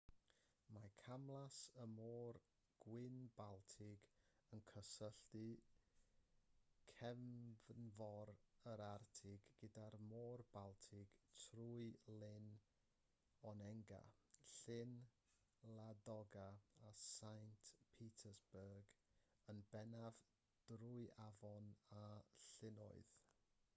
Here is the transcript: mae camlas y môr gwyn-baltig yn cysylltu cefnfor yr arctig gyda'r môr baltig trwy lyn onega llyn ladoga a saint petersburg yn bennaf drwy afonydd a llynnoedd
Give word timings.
mae 0.75 0.87
camlas 0.99 1.55
y 1.81 1.83
môr 1.89 2.37
gwyn-baltig 2.85 4.05
yn 4.55 4.63
cysylltu 4.69 5.41
cefnfor 7.01 8.31
yr 8.71 8.83
arctig 8.87 9.45
gyda'r 9.61 9.97
môr 10.07 10.43
baltig 10.57 11.13
trwy 11.43 11.85
lyn 12.23 12.49
onega 13.53 14.01
llyn 14.55 14.97
ladoga 15.81 16.47
a 16.91 16.93
saint 17.03 17.71
petersburg 17.99 18.97
yn 19.53 19.63
bennaf 19.75 20.27
drwy 20.73 21.07
afonydd 21.31 21.85
a 22.03 22.05
llynnoedd 22.57 23.17